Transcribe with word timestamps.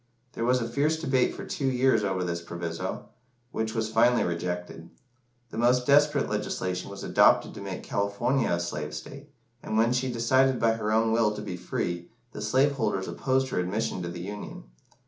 There 0.33 0.45
was 0.45 0.59
a 0.59 0.67
fierce 0.67 0.97
debate 0.99 1.35
for 1.35 1.45
two 1.45 1.67
years 1.67 2.03
over 2.03 2.23
this 2.23 2.41
proviso, 2.41 3.09
which 3.51 3.75
was 3.75 3.91
finally 3.91 4.23
rejected. 4.23 4.89
The 5.51 5.59
most 5.59 5.85
desperate 5.85 6.27
legislation 6.27 6.89
was 6.89 7.03
adopted 7.03 7.53
to 7.53 7.61
make 7.61 7.83
California 7.83 8.49
a 8.49 8.59
slave 8.59 8.95
state, 8.95 9.29
and 9.61 9.77
when 9.77 9.93
she 9.93 10.11
decided 10.11 10.59
by 10.59 10.71
her 10.71 10.91
own 10.91 11.11
will 11.11 11.35
to 11.35 11.41
be 11.43 11.55
free, 11.55 12.09
the 12.31 12.41
slave 12.41 12.71
holders 12.71 13.07
opposed 13.07 13.49
her 13.49 13.59
admission 13.59 14.01
to 14.01 14.09
the 14.09 14.21
Union. 14.21 14.63